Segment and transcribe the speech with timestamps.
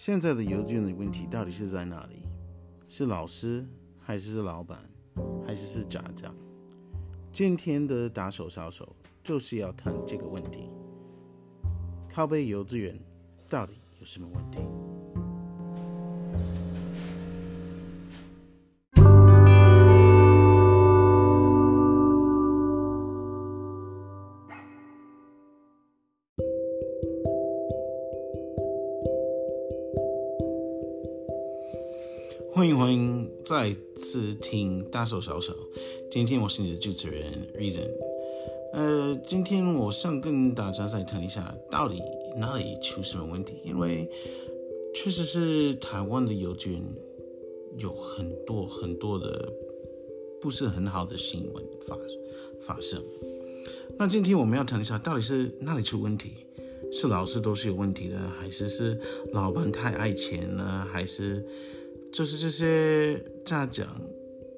[0.00, 2.22] 现在的邮件的问题到底是在哪里？
[2.88, 3.66] 是老师，
[4.00, 4.78] 还是是老板，
[5.46, 6.34] 还是是家长？
[7.30, 10.70] 今天的打手杀手就是要谈这个问题：
[12.08, 12.98] 靠背幼稚园
[13.46, 14.60] 到底有什么问题？
[32.52, 35.54] 欢迎欢迎再次听大手小手。
[36.10, 37.88] 今天我是你的主持人 Reason。
[38.72, 42.02] 呃，今天我想跟大家再谈一下，到底
[42.36, 43.52] 哪里出什么问题？
[43.64, 44.10] 因为
[44.92, 46.76] 确实是台湾的邮局
[47.78, 49.48] 有很多很多的
[50.40, 51.96] 不是很好的新闻发
[52.60, 53.00] 发生。
[53.96, 56.46] 那今天我们要谈一下，到底是哪里出问题？
[56.92, 59.00] 是老师都是有问题的，还是是
[59.32, 60.84] 老板太爱钱呢？
[60.90, 61.46] 还是？
[62.12, 64.00] 就是这些家长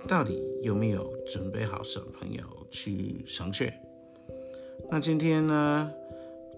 [0.08, 3.72] 到底有没有准备好小朋友去上学？
[4.90, 5.92] 那今天呢，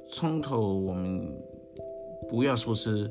[0.08, 1.30] 从头我们
[2.28, 3.10] 不要说是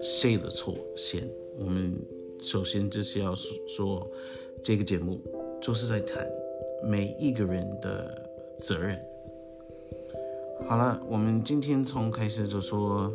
[0.00, 1.94] 谁的错先，我们
[2.40, 4.08] 首先就是要说
[4.62, 5.20] 这个节目
[5.60, 6.26] 就是在谈
[6.84, 8.98] 每一个人的责任。
[10.66, 13.12] 好了，我们今天从开始就说，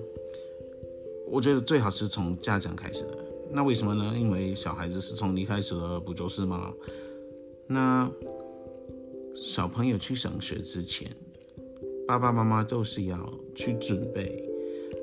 [1.27, 3.17] 我觉得最好是从家长开始的。
[3.53, 4.15] 那为什么呢？
[4.17, 6.73] 因为小孩子是从你开始的，不就是吗？
[7.67, 8.09] 那
[9.35, 11.09] 小朋友去上学之前，
[12.07, 14.47] 爸爸妈妈都是要去准备。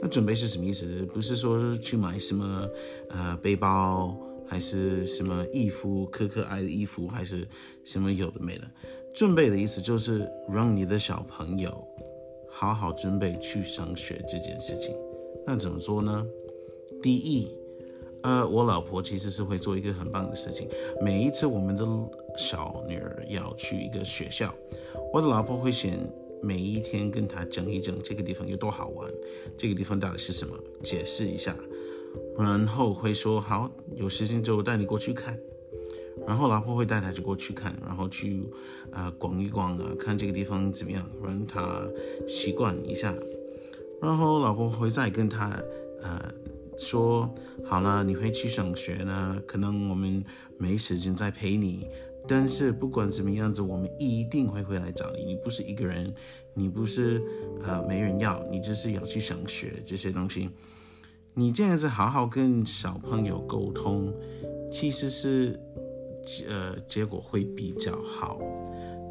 [0.01, 0.87] 那准备是什么意思？
[1.13, 2.69] 不是说去买什么
[3.11, 7.47] 呃背包，还是什么衣服可可爱的衣服，还是
[7.85, 8.71] 什么有的没的？
[9.13, 11.85] 准备的意思就是让你的小朋友
[12.49, 14.95] 好好准备去上学这件事情。
[15.47, 16.25] 那怎么做呢？
[17.03, 17.49] 第一。
[18.23, 20.69] 呃，我老婆其实是会做一个很棒的事情。
[21.01, 21.87] 每一次我们的
[22.37, 24.53] 小女儿要去一个学校，
[25.13, 25.99] 我的老婆会先
[26.43, 29.09] 每一天跟她讲一讲这个地方有多好玩，
[29.57, 31.57] 这个地方到底是什么，解释一下，
[32.37, 35.39] 然后会说好，有时间就带你过去看。
[36.27, 38.43] 然后老婆会带她去过去看，然后去
[38.91, 41.87] 啊逛一逛啊，看这个地方怎么样，让她
[42.27, 43.15] 习惯一下。
[44.03, 45.63] 然后老婆会再跟她
[46.03, 46.35] 呃。
[46.79, 47.29] 说
[47.65, 50.25] 好了，你会去上学呢，可能我们
[50.57, 51.87] 没时间再陪你。
[52.27, 55.25] 但是不管怎么样子，我们一定会回来找你。
[55.25, 56.15] 你不是一个人，
[56.55, 57.23] 你不是
[57.63, 60.51] 呃没人要，你就是要去上学这些东西。
[61.33, 64.13] 你这样子好好跟小朋友沟通，
[64.71, 65.59] 其实是
[66.49, 68.39] 呃结果会比较好。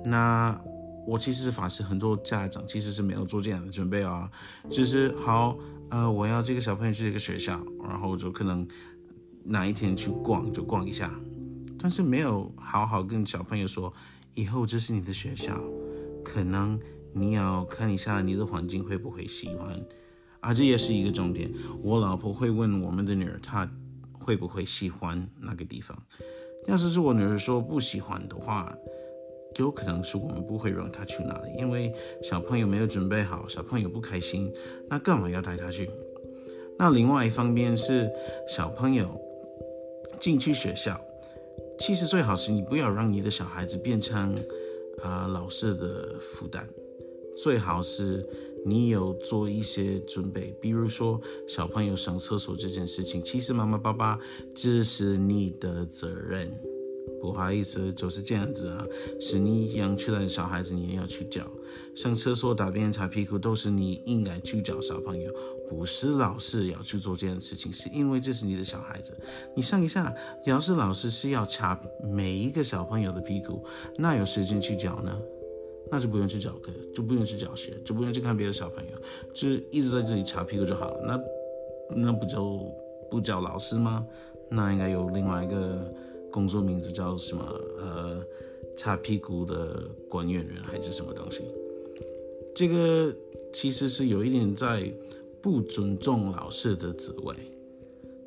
[0.05, 0.59] 那
[1.07, 4.29] 我其实发现很多家长其实是没有做这样的准备啊，
[4.69, 5.57] 就是好。
[5.89, 8.67] 呃，我要这个小朋友去这个学校，然后就可能
[9.45, 11.17] 哪一天去逛就逛一下，
[11.79, 13.93] 但是没有好好跟小朋友说，
[14.33, 15.57] 以后这是你的学校，
[16.25, 16.77] 可能
[17.13, 19.81] 你要看一下你的环境会不会喜欢
[20.41, 21.49] 啊，这也是一个重点。
[21.81, 23.65] 我老婆会问我们的女儿，她
[24.11, 25.97] 会不会喜欢那个地方？
[26.65, 28.75] 要是是我女儿说不喜欢的话。
[29.57, 34.53] 有可能是我们不会让他去那里，因为小朋友没有准备好，小朋友不开心，
[34.89, 35.89] 那干嘛要带他去？
[36.77, 38.07] 那另外一方面是
[38.47, 39.19] 小朋友
[40.19, 40.99] 进去学校，
[41.79, 44.35] 其实最好是你不要让你的小孩子变成
[45.03, 46.67] 啊老师的负担，
[47.35, 48.23] 最好是
[48.63, 54.19] 你有做一些准备，比如说小朋友上厕所这件事情，其实妈妈爸爸
[54.53, 56.76] 这是你的责任。
[57.19, 58.85] 不好意思，就是这样子啊，
[59.19, 61.45] 是你养出来的小孩子，你也要去教。
[61.95, 65.33] 上厕所、大便、擦屁股，都是你应该去教小朋友，
[65.67, 67.73] 不是老师要去做这件事情。
[67.73, 69.17] 是因为这是你的小孩子，
[69.55, 70.13] 你上一下，
[70.45, 73.65] 要是老师是要擦每一个小朋友的屁股，
[73.97, 75.19] 那有时间去教呢？
[75.89, 78.91] 那就不用去教课，就不用去教学，就不用去看别的小朋友，
[79.33, 81.01] 就一直在这里擦屁股就好了。
[81.89, 82.71] 那那不就
[83.09, 84.05] 不叫老师吗？
[84.49, 85.91] 那应该有另外一个。
[86.37, 87.43] 工作名字叫什么？
[87.79, 88.23] 呃，
[88.77, 91.41] 擦屁股的管理员还是什么东西？
[92.53, 93.11] 这个
[93.51, 94.87] 其实是有一点在
[95.41, 97.33] 不尊重老师的职位。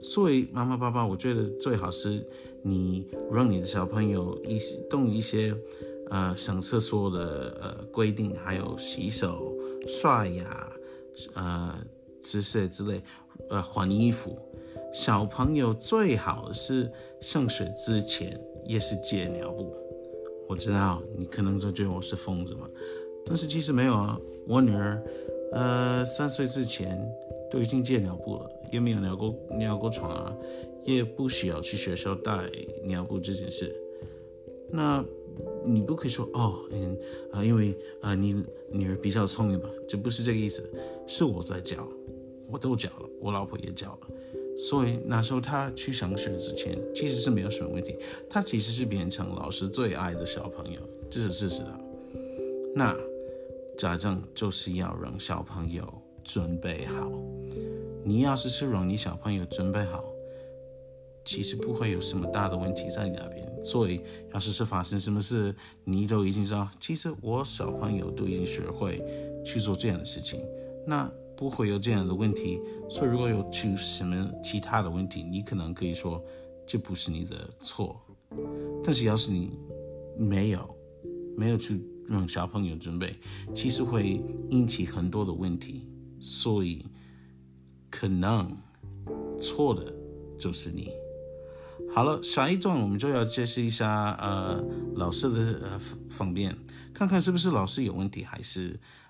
[0.01, 2.29] 所以妈妈爸爸，我觉得最好是
[2.65, 5.55] 你让你的小朋友一些懂一些
[6.09, 9.55] 呃上厕所的呃规定，还有洗手、
[9.87, 10.69] 刷牙、
[11.35, 11.79] 呃
[12.21, 13.01] 这些之类，
[13.51, 14.37] 呃换衣服。
[14.93, 16.91] 小朋友最好是
[17.21, 19.73] 上学之前也是借尿布。
[20.49, 22.69] 我知道你可能就觉得我是疯子嘛，
[23.25, 24.19] 但是其实没有啊。
[24.49, 25.01] 我女儿，
[25.53, 27.01] 呃，三岁之前
[27.49, 30.37] 都已经借尿布了，也没有尿过尿过床啊，
[30.83, 32.51] 也不需要去学校带
[32.85, 33.73] 尿布这件事。
[34.73, 35.05] 那
[35.65, 36.99] 你不可以说哦，嗯
[37.31, 39.69] 啊，因为啊你女儿比较聪明吧？
[39.87, 40.69] 这不是这个意思，
[41.07, 41.87] 是我在教，
[42.51, 44.09] 我都教了，我老婆也教了。
[44.69, 47.97] 所以那时候他去上学之前，其实是没有什么问题。
[48.29, 50.79] 他其实是变成老师最爱的小朋友，
[51.11, 51.81] 这是事实的。
[52.75, 52.95] 那
[53.79, 55.91] 家长就是要让小朋友
[56.23, 57.11] 准备好。
[58.05, 60.05] 你要是是让你小朋友准备好，
[61.25, 63.65] 其实不会有什么大的问题在你那边。
[63.65, 64.03] 所以
[64.35, 65.55] 要是是发生什么事，
[65.85, 69.03] 你都已经知道，其实我小朋友都已经学会
[69.43, 70.45] 去做这样的事情。
[70.87, 71.11] 那。
[71.41, 72.61] 不会有这样的问题，
[72.91, 76.23] 所以如果有出什么其他的问题，你可能可以说
[76.67, 77.99] 这不是你的错。
[78.85, 79.59] 但是要是你
[80.19, 80.77] 没有
[81.39, 83.19] 没有去让小朋友准备，
[83.55, 85.89] 其实会引起很多的问题，
[86.21, 86.85] 所以
[87.89, 88.55] 可能
[89.41, 89.91] 错的
[90.39, 90.91] 就是你。
[91.91, 94.63] 好了，下一段我们就要解释一下呃
[94.95, 95.79] 老师的呃
[96.11, 96.55] 方便，
[96.93, 98.79] 看看是不是老师有问题，还是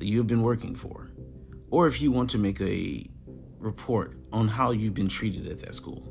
[0.00, 1.10] that you've been working for,
[1.70, 3.06] or if you want to make a
[3.58, 6.08] report on how you've been treated at that school,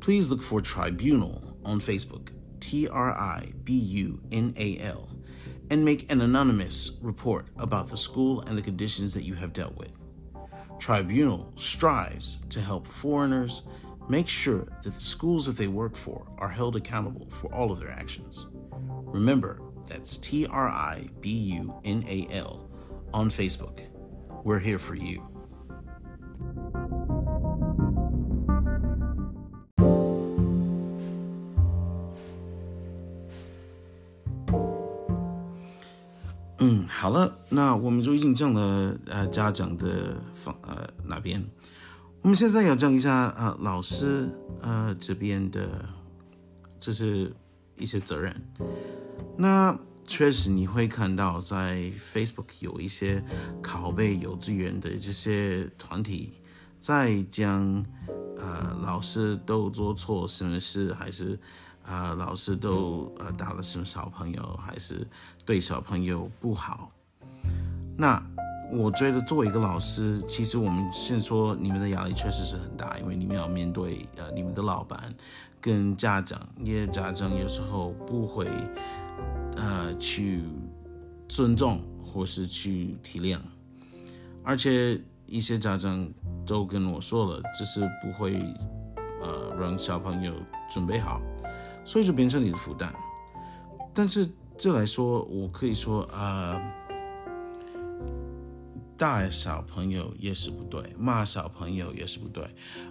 [0.00, 5.10] please look for Tribunal on Facebook, T R I B U N A L,
[5.68, 9.76] and make an anonymous report about the school and the conditions that you have dealt
[9.76, 9.92] with.
[10.78, 13.62] Tribunal strives to help foreigners
[14.08, 17.78] make sure that the schools that they work for are held accountable for all of
[17.78, 18.46] their actions.
[18.80, 22.71] Remember, that's T R I B U N A L
[23.12, 23.80] on Facebook.
[24.44, 25.22] We're here for you.
[36.58, 41.44] 嗯，好了，那我们就已经讲了呃家长的方呃那边，
[42.20, 44.28] 我们现在要讲一下呃老师
[44.60, 45.84] 呃这边的，
[46.78, 47.34] 这是
[47.76, 48.32] 一些责任。
[49.36, 53.24] 那确实，你会看到在 Facebook 有一些
[53.62, 56.34] 拷贝幼稚园的这些团体，
[56.78, 57.84] 在讲，
[58.36, 61.38] 呃，老师都做错什么事，还是，
[61.84, 65.06] 呃，老师都呃打了什么小朋友，还是
[65.46, 66.90] 对小朋友不好。
[67.96, 68.22] 那
[68.72, 75.14] 我觉得作为一个老师，其实我们先说你们的压力确实是很大，因为你们要面对呃你们的老板
[75.58, 78.46] 跟家长，因为家长有时候不会。
[79.56, 80.42] 呃，去
[81.28, 83.38] 尊重或是去体谅，
[84.42, 86.08] 而且一些家长
[86.46, 88.34] 都跟我说了，这是不会
[89.20, 90.32] 呃让小朋友
[90.70, 91.20] 准备好，
[91.84, 92.92] 所以就变成你的负担。
[93.94, 96.60] 但是这来说，我可以说啊，
[98.96, 102.44] 大小朋友也是不对，骂小朋友也是不对。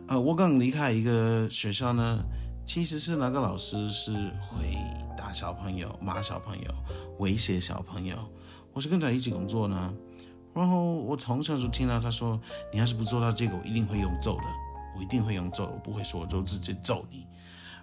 [0.08, 2.24] 呃，我刚离开一个学校呢。
[2.64, 4.78] 其实是那个老师是会
[5.34, 6.72] 小朋友、骂小朋友、
[7.20, 8.18] 威胁小朋友。
[8.74, 9.94] 我是跟他一起工作呢，
[10.54, 12.40] 然后我从小就听到他说
[12.72, 14.44] ：“你要是不做到这个，我一定会用揍的，
[14.96, 17.28] 我一定会用揍，我不会说，我就直接揍你。”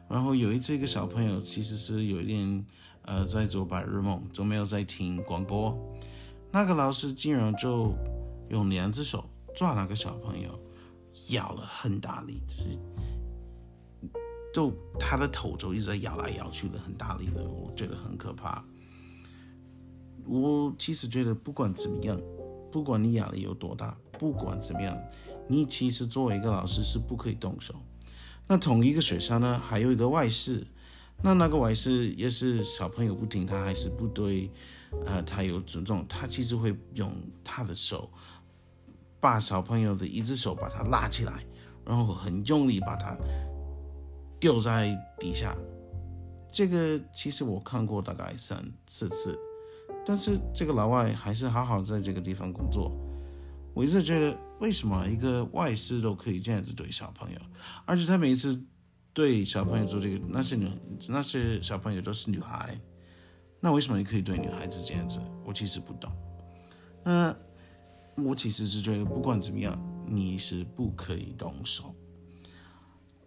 [0.09, 2.67] 然后有一次，一个小朋友其实是有一点
[3.02, 5.76] 呃在做白日梦，就没有在听广播。
[6.50, 7.93] 那个老师竟然就
[8.49, 10.59] 用两只手抓那个小朋友，
[11.28, 12.78] 咬了很大力，是。
[14.58, 18.64] 就他的头就一直在摇来摇去的，很大力的，我觉得很可怕。
[20.26, 22.20] 我其实觉得不管怎么样，
[22.72, 24.98] 不管你压力有多大，不管怎么样，
[25.46, 27.72] 你其实作为一个老师是不可以动手。
[28.48, 30.66] 那同一个学校呢，还有一个外事，
[31.22, 34.50] 那那个外事也是小朋友不听他，还是不对，
[35.06, 38.10] 呃，他有尊重，他其实会用他的手
[39.20, 41.46] 把小朋友的一只手把他拉起来，
[41.84, 43.16] 然后很用力把他。
[44.40, 45.57] 掉在底下，
[46.50, 49.38] 这个其实我看过大概三四次，
[50.07, 52.92] 但是这个老外还是好好在这个地方工作。
[53.75, 57.38] 我一直觉得，为什么一个外师都可以这样子对小朋友，
[57.85, 58.61] 而且他每一次
[59.12, 60.68] 对小朋友做这个，那些女
[61.09, 62.76] 那些小朋友都是女孩，
[63.61, 65.21] 那为什么你可以对女孩子这样子？
[65.45, 66.11] 我其实不懂。
[67.04, 67.35] 那
[68.16, 69.78] 我其实是觉得，不管怎么样，
[70.09, 71.95] 你是不可以动手。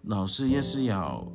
[0.04, 1.26] 老师也是要，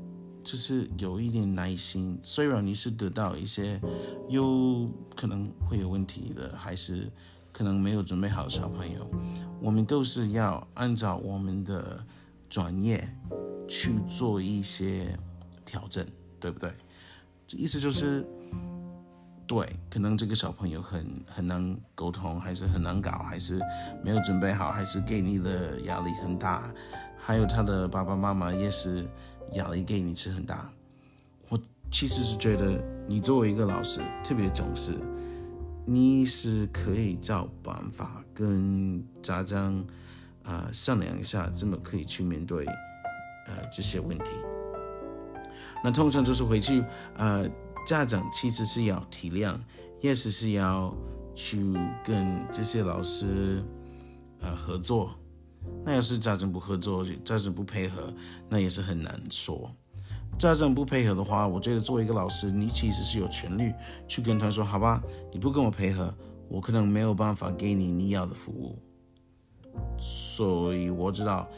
[0.43, 2.19] 就是有一点耐心。
[2.21, 3.81] 虽然你是得到一些
[4.29, 7.11] 有可能会有问题的，还是
[7.53, 9.07] 可能没有准备好的小朋友，
[9.61, 12.05] 我们都是要按照我们的
[12.51, 13.09] 专业
[13.69, 15.17] 去做一些
[15.65, 16.05] 调整，
[16.41, 16.71] 对不对？
[17.47, 18.27] 这意思就是，
[19.47, 23.61] 对，可能这个小朋友很很难沟通，还是很难搞，还是
[24.03, 26.63] 没有准备好，还是给你的压力很大。
[27.17, 29.07] 还有他的爸爸妈妈也是
[29.53, 30.69] 压力给你是很大。
[31.49, 31.59] 我
[31.91, 34.93] 其实是觉得你作为一个老师特别重视，
[35.85, 39.85] 你是可以找办法跟家长
[40.45, 44.25] 啊商量一下，怎么可以去面对呃这些问题。
[45.85, 46.83] 那通常就是回去
[47.17, 47.49] 呃
[47.87, 49.57] 家长其实是要体谅，
[50.01, 50.93] 也是是要
[51.37, 53.63] 去跟这些老师
[54.41, 55.15] 呃合作。
[55.85, 58.13] 那要是家长不合作，家长不配合，
[58.49, 59.71] 那也是很难说。
[60.37, 63.73] 家长不配合的话，我觉得作为一个老师，你其实是有权利
[64.09, 65.01] 去跟他说：“好吧，
[65.33, 66.13] 你不跟我配合，
[66.49, 68.77] 我可能没有办法给你你要的服务。”
[69.97, 71.49] 所以我知道，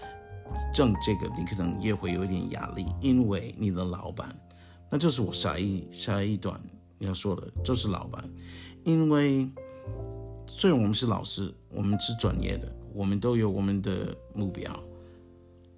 [0.74, 4.28] 挣这个你可能也会有点压力，因为你的老板，
[4.90, 6.60] 那就是我下一下一段
[6.98, 8.24] 要说的，就是老板，
[8.84, 9.48] 因为
[10.46, 12.74] 虽然我们是老师，我们是专业的。
[12.94, 14.72] 我们都有我们的目标，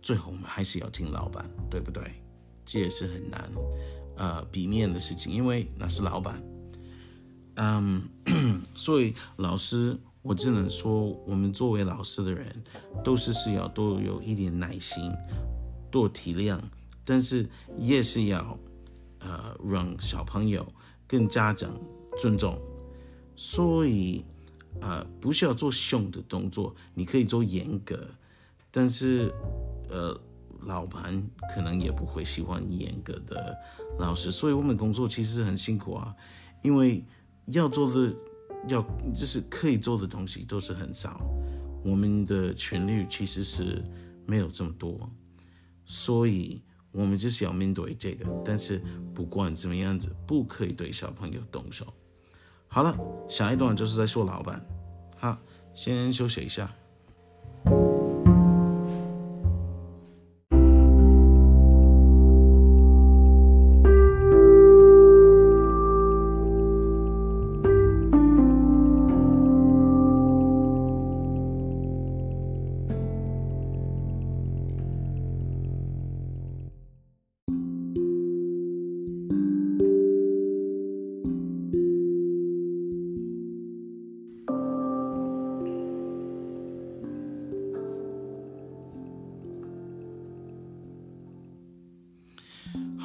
[0.00, 2.02] 最后我们还是要听老板，对不对？
[2.64, 3.50] 这也是很难
[4.16, 6.42] 呃避免的事情，因为那是老板。
[7.56, 8.00] 嗯，
[8.74, 12.46] 所以老师，我只能说，我们作为老师的人，
[13.04, 15.02] 都是是要多有一点耐心，
[15.90, 16.58] 多体谅，
[17.04, 18.58] 但是也是要
[19.20, 20.66] 呃让小朋友
[21.06, 21.70] 跟家长
[22.18, 22.58] 尊重，
[23.36, 24.24] 所以。
[24.80, 28.08] 啊，不需要做凶的动作，你可以做严格，
[28.70, 29.30] 但是，
[29.90, 30.18] 呃，
[30.60, 33.58] 老板可能也不会喜欢严格的
[33.98, 36.14] 老师，所以我们工作其实很辛苦啊，
[36.62, 37.04] 因为
[37.46, 38.14] 要做的，
[38.68, 38.80] 要
[39.12, 41.20] 就是可以做的东西都是很少，
[41.84, 43.84] 我们的权利其实是
[44.24, 45.10] 没有这么多，
[45.84, 46.62] 所以
[46.92, 48.82] 我们就是要面对这个，但是
[49.14, 51.86] 不管怎么样子，不可以对小朋友动手。
[52.68, 52.96] 好了，
[53.28, 54.64] 下一段就是在说老板。
[55.16, 55.38] 好，
[55.74, 56.72] 先休息一下。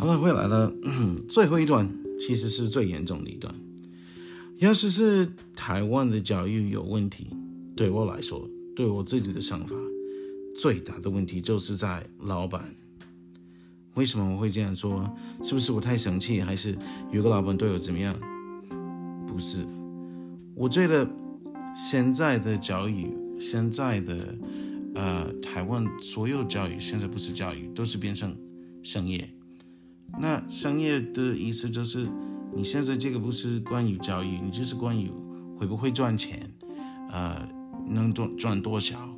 [0.05, 0.73] 那，回来了。
[1.27, 1.87] 最后一段
[2.19, 3.53] 其实是最严重的一段。
[4.59, 7.27] 要是是台湾的教育有问题，
[7.75, 9.75] 对我来说，对我自己的想法，
[10.57, 12.73] 最大的问题就是在老板。
[13.95, 15.09] 为什么我会这样说？
[15.43, 16.77] 是不是我太生气，还是
[17.11, 18.17] 有个老板对我怎么样？
[19.27, 19.65] 不是，
[20.55, 21.05] 我觉得
[21.75, 24.37] 现在的教育，现在的
[24.95, 28.33] 呃台湾所有教育，现在不是教育，都是变成
[28.83, 29.29] 商业。
[30.17, 32.07] 那商业的意思就是，
[32.55, 35.11] 你现在这个不是关于教育，你就是关于
[35.57, 36.49] 会不会赚钱，
[37.11, 37.47] 呃，
[37.87, 39.17] 能赚赚多少，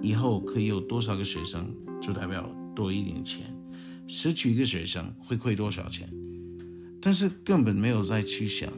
[0.00, 3.54] 以后可以有多少个学生，就代表多一点钱。
[4.08, 6.08] 失去一个学生会亏多少钱？
[7.02, 8.72] 但是根本没有再去想，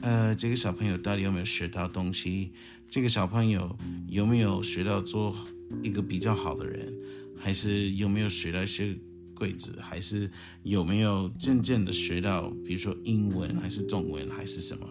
[0.00, 2.52] 呃，这个小朋友到底有没有学到东西？
[2.88, 5.34] 这个小朋友有没有学到做
[5.82, 6.96] 一个比较好的人？
[7.36, 8.96] 还是有没有学到一些？
[9.34, 10.30] 柜子还是
[10.62, 14.88] 有没有渐渐的学到，比如说英文还是中文还是什么？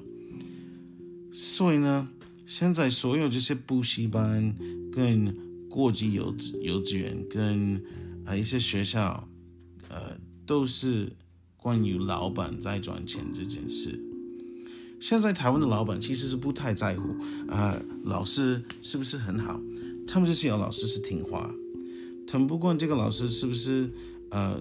[1.32, 2.10] 所以呢，
[2.46, 4.54] 现在所有这些补习班、
[4.92, 5.36] 跟
[5.68, 7.82] 国际幼稚幼稚园、跟
[8.26, 9.28] 啊一些学校，
[9.90, 11.12] 呃，都是
[11.58, 14.00] 关于老板在赚钱这件事。
[15.02, 17.16] 现在台湾的老板其实是不太在乎
[17.50, 19.60] 啊，老师是不是很好？
[20.08, 21.52] 他们就是要老师是听话，
[22.28, 23.90] 他们不管这个老师是不是。
[24.34, 24.60] 呃，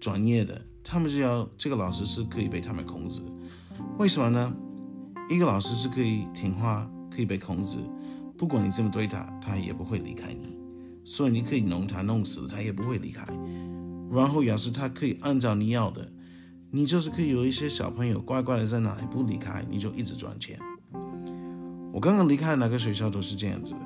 [0.00, 3.20] 专业的，他们就要这个老师是可以被他们控制，
[3.98, 4.50] 为什么呢？
[5.28, 7.76] 一个老师是可以听话，可以被控制，
[8.38, 10.56] 不管你这么对他，他也不会离开你，
[11.04, 13.22] 所以你可以弄他弄死，他也不会离开。
[14.10, 16.10] 然后要是他可以按照你要的，
[16.70, 20.58] 你就是可以有一些小朋友乖乖的在那里不离开，你就一直赚钱。
[21.92, 23.80] 我刚刚离开的那个学校都是这样子的，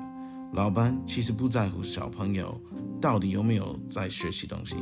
[0.53, 2.57] 老班其实不在乎小朋友
[3.01, 4.77] 到底有没有在学习东西。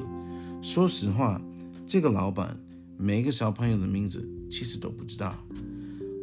[0.63, 1.41] 说实话，
[1.85, 2.57] 这个老板
[2.97, 5.35] 每一个小朋友的名字其实都不知道。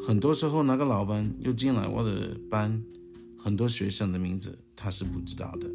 [0.03, 2.83] 很多时候，那个老板又进来我的班，
[3.37, 5.71] 很多学生的名字他是不知道的，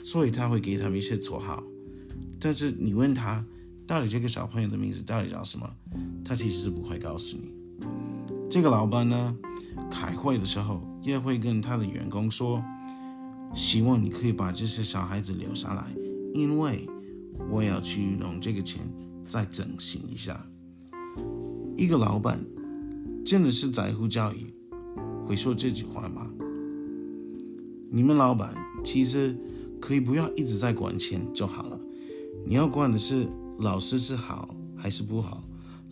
[0.00, 1.60] 所以他会给他们一些绰号。
[2.38, 3.44] 但是你问他，
[3.84, 5.68] 到底这个小朋友的名字到底叫什么，
[6.24, 7.52] 他其实是不会告诉你。
[8.48, 9.36] 这个老板呢，
[9.90, 12.62] 开会的时候也会跟他的员工说，
[13.56, 15.84] 希望你可以把这些小孩子留下来，
[16.32, 16.88] 因为
[17.50, 18.82] 我也要去用这个钱
[19.28, 20.46] 再整形一下。
[21.76, 22.44] 一个老板
[23.24, 24.52] 真的是在乎教育，
[25.26, 26.30] 会说这句话吗？
[27.90, 29.36] 你们老板其实
[29.80, 31.80] 可以不要一直在管钱就好了，
[32.46, 33.26] 你要管的是
[33.58, 35.42] 老师是好还是不好，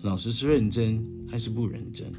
[0.03, 2.11] 老师是认真还是不认真。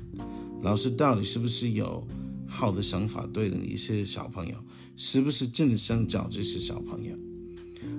[0.61, 2.07] 老师到底是不是有
[2.47, 4.55] 好的想法对的一些小朋友，
[4.95, 7.15] 是不是真的想教这些小朋友？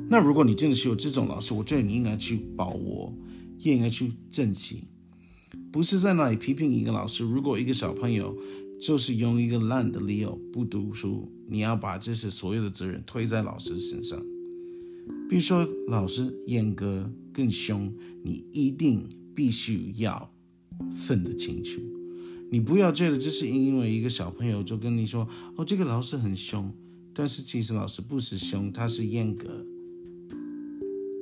[0.09, 3.13] 那如果你真的是有这种老师，我觉得你应该去保握，
[3.59, 4.85] 也应该去珍惜，
[5.73, 7.25] 不是在那里批评一个老师。
[7.25, 8.37] 如果一个小朋友
[8.81, 14.21] 就是用一个烂的理由不读书，你要把这些所有的责任推在老师身上。
[15.29, 20.33] 比如说老师严格更凶，你一定必须要
[20.93, 21.81] 分得清楚。
[22.51, 26.73] 你不要觉得这是因为一个小朋友就跟你说哦，这个老师很凶，
[27.13, 29.67] 但是其实老师不是凶，他是严格，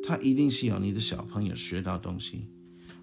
[0.06, 2.48] 他一定是要你的小朋友学到东西。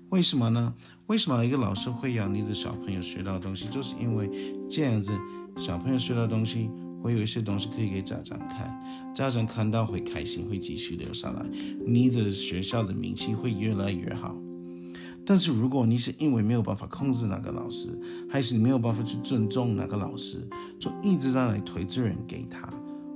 [0.10, 0.74] 为什么呢？
[1.08, 3.68] 为什么一个老师会要你的小朋友学到东西？
[3.70, 4.30] 就是因为
[4.70, 5.12] 这样子，
[5.58, 6.70] 小朋友学到东西，
[7.02, 11.46] 会有一些东西可以给家长看，家长看到会开心，会继续留下来，
[11.86, 14.36] 你的学校的名气会越来越好。
[15.26, 17.98] 但是如果你是因为没有办法控制那个老师，
[18.30, 20.46] 还是你没有办法去尊重那个老师，
[20.78, 22.68] 就一直在那里推责任给他，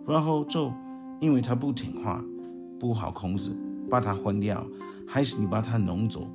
[0.08, 0.72] 然后就
[1.20, 2.24] 因为他不听话，
[2.80, 3.52] 不好控制，
[3.90, 4.66] 把他换掉，
[5.08, 6.28] 还是你把他弄走，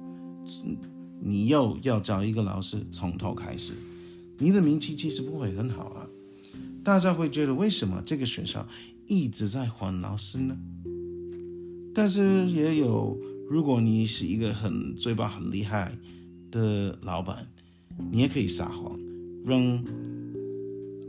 [1.20, 3.74] 你又要找一个老师从头开始，
[4.38, 6.08] 你的名气其实不会很好啊。
[6.82, 8.66] 大家会觉得为什么这个学校
[9.06, 10.56] 一直在换老师呢？
[11.94, 13.18] 但是也有。
[13.50, 15.98] 如果你是一个很嘴巴很厉害
[16.52, 17.48] 的老板，
[18.12, 18.96] 你也可以撒谎，
[19.44, 19.84] 让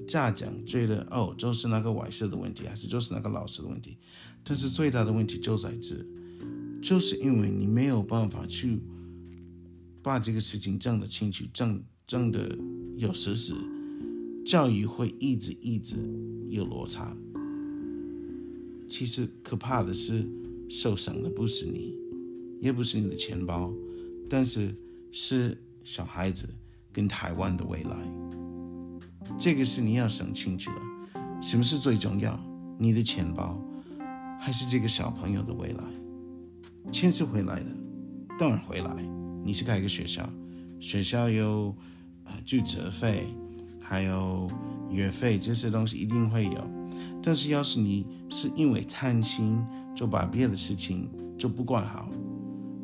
[0.07, 3.95] 家长觉得哦，就是那个外设的问题，还是就是那个老师的问题。
[4.43, 5.95] 但是最大的问题就在这，
[6.81, 8.81] 就是因为你没有办法去
[10.01, 12.57] 把这个事情讲得清楚，讲讲得
[12.97, 13.53] 有实质，
[14.45, 15.97] 教育会一直一直
[16.49, 17.15] 有落差。
[18.89, 20.27] 其实可怕的是，
[20.69, 21.99] 受伤的不是你。
[22.59, 23.73] 也不是你的钱包，
[24.29, 24.71] 但是
[25.11, 26.47] 是小孩子
[26.93, 27.97] 跟台湾的未来，
[29.35, 31.41] 这个是你要想清楚的。
[31.41, 32.39] 什么是最重要？
[32.77, 33.59] 你的钱包，
[34.39, 35.83] 还是这个小朋友的未来？
[36.89, 37.69] 钱是回来的，
[38.39, 38.95] 当然回来。
[39.43, 40.27] 你是开一个学校，
[40.79, 41.75] 学校有
[42.23, 43.25] 啊注册费，
[43.81, 44.47] 还有
[44.89, 46.71] 月费这些东西一定会有。
[47.23, 49.63] 但是要是你是因为贪心，
[49.95, 52.09] 就把别的事情就不管好。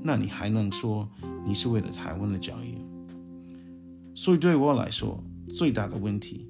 [0.03, 1.09] 那你还能说
[1.45, 2.75] 你是为了台湾的教育？
[4.15, 6.47] 所以对我来说，最大的问题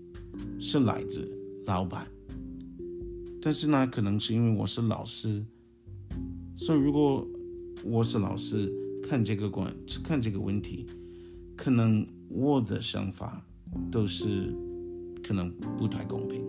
[0.59, 1.29] 是来自
[1.65, 2.07] 老板。
[3.41, 5.45] 但是那可能是因为我是老师，
[6.55, 7.27] 所以如果
[7.89, 8.69] 我是老师
[9.01, 9.73] 看这个关
[10.03, 10.85] 看这个问题，
[11.55, 13.41] 可能我的想法
[13.89, 14.53] 都是
[15.23, 16.43] 可能不太公平。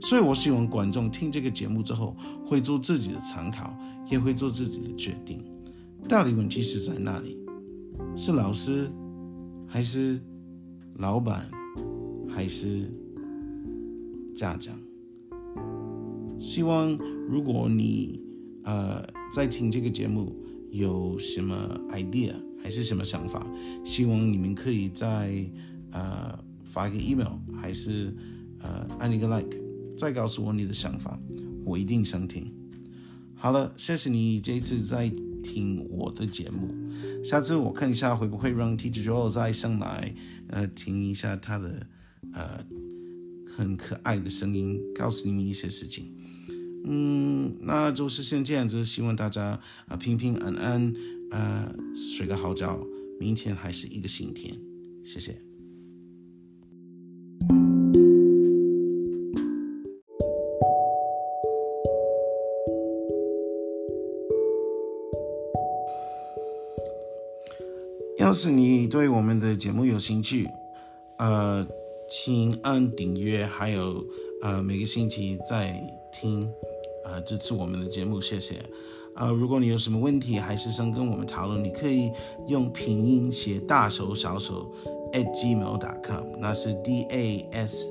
[0.00, 3.78] 所以我希望观众听这个节目之后，会做自己的参考，
[4.10, 5.40] 也会做自己的决定。
[6.08, 7.38] 到底问题是在哪里？
[8.16, 8.90] 是老师，
[9.68, 10.20] 还是
[10.96, 11.48] 老板，
[12.28, 12.90] 还是
[14.34, 14.76] 家长？
[16.36, 16.92] 希望
[17.28, 18.20] 如果你
[18.64, 20.34] 呃在听这个节目
[20.70, 23.46] 有什么 idea 还是什么想法，
[23.84, 25.44] 希望你们可以在
[25.92, 28.14] 呃发一个 email，还是
[28.60, 29.56] 呃按一个 like，
[29.96, 31.18] 再告诉我你的想法，
[31.64, 32.52] 我一定想听。
[33.34, 35.12] 好了，谢谢你这一次在。
[35.46, 36.74] 听我的节目，
[37.24, 40.12] 下次我看一下会不会让 Teacher Joel 再上来，
[40.48, 41.86] 呃，听一下他的
[42.32, 42.66] 呃
[43.56, 46.15] 很可爱的声音，告诉你们一些事情。
[46.88, 50.94] 嗯，那就是先这样子，希望大家啊平平安安，
[51.32, 52.78] 呃睡个好觉，
[53.18, 54.56] 明天还是一个新天，
[55.04, 55.34] 谢谢。
[68.18, 70.48] 要是你对我们的节目有兴趣，
[71.18, 71.66] 呃，
[72.08, 74.04] 请按订阅，还有
[74.42, 75.80] 呃每个星期在
[76.12, 76.48] 听，
[77.06, 78.60] 呃支持我们的节目，谢谢。
[79.14, 82.10] 呃，如果你有什么问题，还是想跟我们讨论，你可以
[82.48, 84.70] 用拼音写大手小手
[85.12, 87.88] at gmail.com，那是 d a s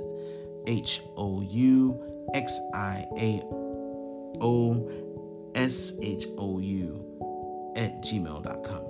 [0.65, 1.97] h o u
[2.34, 3.43] x i a
[4.39, 4.75] o
[5.54, 7.01] s h o u
[7.73, 8.84] at gmail.com。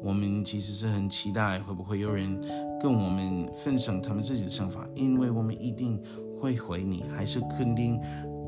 [0.00, 2.40] 我们其实是很期待会不会有人
[2.80, 6.00] 跟我们分享他们自己的想法，因为我们一定
[6.40, 8.00] 会回你，还是肯定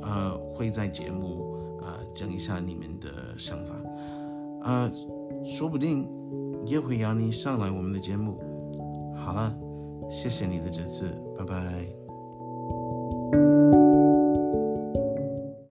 [0.02, 3.74] 呃会在节目啊讲一下你们的想法。
[4.62, 4.90] 啊
[5.44, 6.06] 说不定
[6.66, 8.38] 也会邀你上来我们的节目。
[9.16, 9.54] 好了
[10.10, 13.59] 谢谢你的支持拜拜。